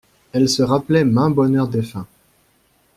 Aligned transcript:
Elles 0.33 0.49
se 0.49 0.63
rappelaient 0.63 1.05
maint 1.05 1.29
bonheur 1.29 1.67
défunt. 1.67 2.07